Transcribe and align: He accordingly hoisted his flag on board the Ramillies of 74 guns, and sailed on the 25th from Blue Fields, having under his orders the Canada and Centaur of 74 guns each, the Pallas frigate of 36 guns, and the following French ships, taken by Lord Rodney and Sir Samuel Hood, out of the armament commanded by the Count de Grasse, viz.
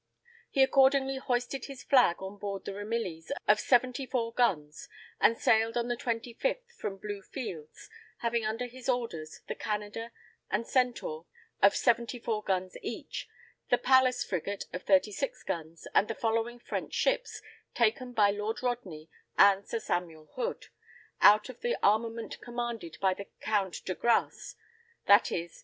He 0.49 0.63
accordingly 0.63 1.17
hoisted 1.17 1.65
his 1.65 1.83
flag 1.83 2.23
on 2.23 2.39
board 2.39 2.65
the 2.65 2.71
Ramillies 2.73 3.29
of 3.47 3.59
74 3.59 4.33
guns, 4.33 4.89
and 5.19 5.37
sailed 5.37 5.77
on 5.77 5.89
the 5.89 5.95
25th 5.95 6.69
from 6.75 6.97
Blue 6.97 7.21
Fields, 7.21 7.87
having 8.21 8.43
under 8.43 8.65
his 8.65 8.89
orders 8.89 9.41
the 9.47 9.53
Canada 9.53 10.11
and 10.49 10.65
Centaur 10.65 11.27
of 11.61 11.75
74 11.75 12.41
guns 12.41 12.75
each, 12.81 13.27
the 13.69 13.77
Pallas 13.77 14.23
frigate 14.23 14.65
of 14.73 14.81
36 14.87 15.43
guns, 15.43 15.85
and 15.93 16.07
the 16.07 16.15
following 16.15 16.57
French 16.57 16.95
ships, 16.95 17.39
taken 17.75 18.11
by 18.11 18.31
Lord 18.31 18.63
Rodney 18.63 19.07
and 19.37 19.67
Sir 19.67 19.79
Samuel 19.79 20.31
Hood, 20.35 20.65
out 21.21 21.47
of 21.47 21.61
the 21.61 21.77
armament 21.85 22.41
commanded 22.41 22.97
by 22.99 23.13
the 23.13 23.27
Count 23.41 23.85
de 23.85 23.93
Grasse, 23.93 24.55
viz. 25.05 25.59